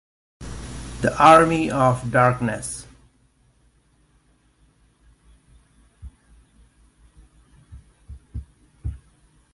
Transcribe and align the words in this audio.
The 1.01 1.15
Army 1.19 1.69
of 1.69 2.09
Darkness. 2.09 2.87